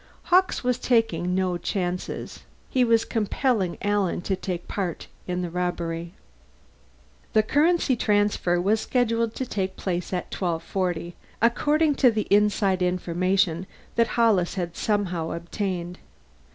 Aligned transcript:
Hawkes 0.33 0.63
was 0.63 0.79
taking 0.79 1.35
no 1.35 1.59
chances. 1.59 2.39
He 2.71 2.83
was 2.83 3.05
compelling 3.05 3.77
Alan 3.83 4.21
to 4.21 4.35
take 4.35 4.67
part 4.67 5.05
in 5.27 5.43
the 5.43 5.49
robbery. 5.51 6.15
The 7.33 7.43
currency 7.43 7.95
transfer 7.95 8.59
was 8.59 8.79
scheduled 8.81 9.35
to 9.35 9.45
take 9.45 9.75
place 9.75 10.11
at 10.11 10.33
1240, 10.33 11.15
according 11.39 11.93
to 11.97 12.09
the 12.09 12.25
inside 12.31 12.81
information 12.81 13.67
that 13.95 14.07
Hollis 14.17 14.55
had 14.55 14.75
somehow 14.75 15.33
obtained. 15.33 15.99